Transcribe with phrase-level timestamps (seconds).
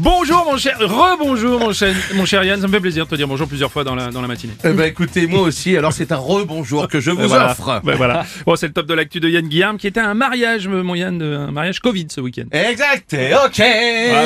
[0.00, 3.16] Bonjour mon cher, rebonjour mon cher, mon cher Yann, ça me fait plaisir de te
[3.16, 4.52] dire bonjour plusieurs fois dans la, dans la matinée.
[4.62, 7.50] Eh ben écoutez, moi aussi, alors c'est un rebonjour que je vous voilà.
[7.50, 7.80] offre.
[7.84, 8.24] Ouais, voilà.
[8.46, 10.94] Bon, c'est le top de l'actu de Yann Guillaume qui était à un mariage, mon
[10.94, 12.44] Yann, de- un mariage Covid ce week-end.
[12.52, 13.60] Exact, et ok,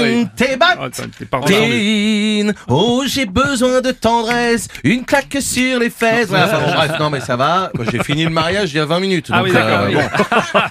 [0.03, 0.27] oui.
[0.37, 1.05] t'es Oh, bat, attends,
[1.47, 6.29] t'es Oh, j'ai besoin de tendresse, une claque sur les fesses.
[6.29, 7.73] Ouais, enfin, bon, bref, non, mais ça va.
[7.91, 9.29] J'ai fini le mariage il y a 20 minutes.
[9.33, 9.95] Ah donc, oui, d'accord, oui.
[9.95, 10.01] bon.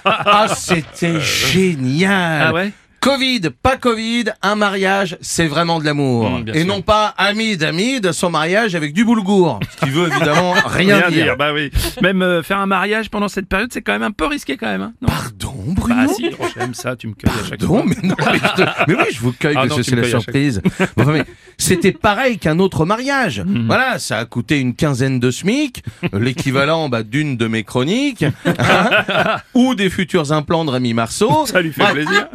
[0.04, 2.46] Ah, c'était génial.
[2.48, 2.70] Ah ouais
[3.02, 6.30] Covid, pas Covid, un mariage, c'est vraiment de l'amour.
[6.30, 6.66] Mmh, et sûr.
[6.66, 9.58] non pas Hamid, Hamid, son mariage avec du boulgour.
[9.72, 11.24] Ce qui veut évidemment rien, Rien dire.
[11.24, 11.72] dire, bah oui.
[12.00, 14.68] Même euh, faire un mariage pendant cette période, c'est quand même un peu risqué quand
[14.68, 14.82] même.
[14.82, 15.08] Hein non?
[15.08, 16.26] Pardon, Bruno bah si,
[16.58, 17.84] j'aime ça, tu me cueilles à chaque Pardon, fois.
[18.02, 20.02] mais non, mais, je te- mais oui, je vous cueille, Ah que non, c'est la
[20.02, 20.60] chaque surprise.
[20.96, 21.24] Bon, enfin, mais
[21.58, 23.40] c'était pareil qu'un autre mariage.
[23.40, 23.66] Mhm.
[23.66, 29.36] Voilà, ça a coûté une quinzaine de SMIC, l'équivalent bah, d'une de mes chroniques, hein,
[29.54, 31.46] ou des futurs implants de Rémi Marceau.
[31.46, 32.28] Ça lui fait plaisir.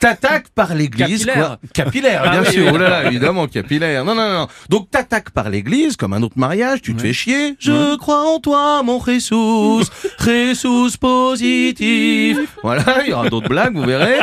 [0.00, 1.46] T'attaques par l'église, Capillaire.
[1.46, 1.58] quoi.
[1.74, 2.64] Capillaire, Ah bien oui, sûr.
[2.64, 2.70] oui.
[2.74, 4.04] Oh là là, évidemment, capillaire.
[4.04, 4.46] Non, non, non.
[4.70, 7.54] Donc, t'attaques par l'église, comme un autre mariage, tu te fais chier.
[7.58, 9.84] Je crois en toi, mon Jesus.
[10.24, 12.38] Jesus positif.
[12.62, 14.18] Voilà, il y aura d'autres blagues, vous verrez.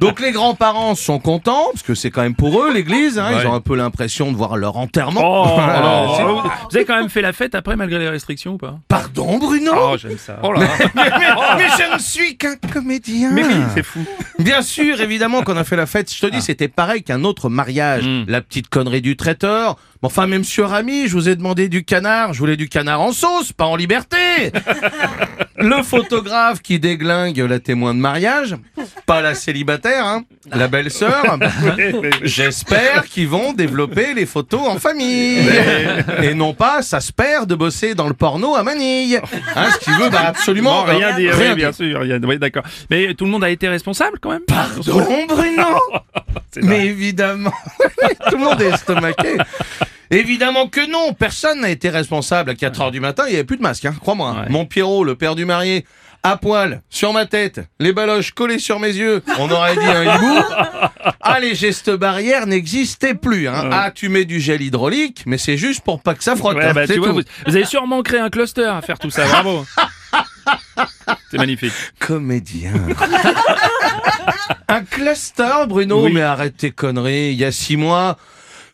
[0.00, 3.32] Donc, les grands-parents sont contents, parce que c'est quand même pour eux, l'église, hein.
[3.34, 3.42] Ouais.
[3.42, 5.20] Ils ont un peu l'impression de voir leur enterrement.
[5.24, 6.36] Oh, Voilà, c'est- vous
[6.70, 8.78] vous avez quand même fait la fête après malgré les restrictions ou pas?
[9.14, 9.72] Pardon, Bruno?
[9.76, 10.38] Oh, j'aime ça.
[10.42, 10.60] Oh là.
[10.94, 11.10] mais,
[11.56, 13.30] mais je ne suis qu'un comédien.
[13.32, 14.04] Mais oui, c'est fou.
[14.38, 16.12] Bien sûr, évidemment qu'on a fait la fête.
[16.12, 18.04] Je te dis, c'était pareil qu'un autre mariage.
[18.04, 18.24] Mm.
[18.28, 19.76] La petite connerie du traiteur.
[20.02, 22.34] Mais Enfin, même sur Ami, je vous ai demandé du canard.
[22.34, 24.16] Je voulais du canard en sauce, pas en liberté.
[25.56, 28.56] Le photographe qui déglingue la témoin de mariage.
[29.06, 30.24] Pas la célibataire, hein.
[30.50, 31.38] La belle-sœur.
[32.22, 35.48] J'espère qu'ils vont développer les photos en famille.
[36.22, 39.20] Et non pas, ça se perd de bosser dans le porno à Manille.
[39.54, 42.20] Hein, ce qui veut bah, absolument Bon, rien dire, rien oui, bien sûr, rien.
[42.22, 42.64] Oui, d'accord.
[42.90, 44.42] Mais tout le monde a été responsable quand même?
[44.46, 45.78] Pardon, Bruno?
[46.62, 47.52] Mais évidemment,
[48.28, 49.36] tout le monde est estomaqué.
[50.12, 52.50] Évidemment que non, personne n'a été responsable.
[52.50, 54.28] À 4 heures du matin, il n'y avait plus de masque, hein, crois-moi.
[54.30, 54.42] hein.
[54.42, 54.48] Ouais.
[54.50, 55.84] Mon Pierrot, le père du marié,
[56.22, 60.14] à poil, sur ma tête, les baloches collées sur mes yeux, on aurait dit un
[60.16, 60.38] hibou.
[61.24, 63.48] Ah, les gestes barrières n'existaient plus.
[63.48, 63.70] Hein.
[63.72, 66.56] Ah, tu mets du gel hydraulique, mais c'est juste pour pas que ça frotte.
[66.56, 69.10] Ouais, hein, bah, tu vois, vous, vous avez sûrement créé un cluster à faire tout
[69.10, 69.24] ça.
[69.26, 69.64] Bravo.
[71.30, 71.72] C'est magnifique.
[72.00, 72.72] Comédien.
[74.68, 76.12] un cluster, Bruno Oui.
[76.12, 77.30] Mais arrête tes conneries.
[77.32, 78.16] Il y a six mois,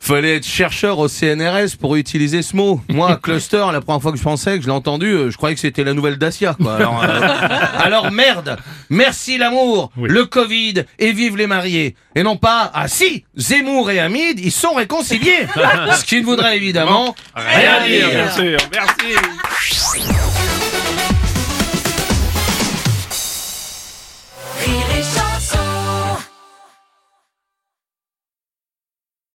[0.01, 2.81] fallait être chercheur au CNRS pour utiliser ce mot.
[2.89, 5.55] Moi, cluster, la première fois que je pensais, que je l'ai entendu, euh, je croyais
[5.55, 6.55] que c'était la nouvelle Dacia.
[6.55, 6.77] Quoi.
[6.77, 7.09] Alors, euh,
[7.79, 8.57] alors merde.
[8.91, 10.09] Merci l'amour, Oui.
[10.09, 11.95] le Covid et vive les mariés.
[12.15, 15.47] Et non pas, ah si, Zemmour et Hamid, ils sont réconciliés.
[15.99, 18.59] Ce qui ne voudrait évidemment Rien dire, bien sûr.
[18.73, 20.18] Merci.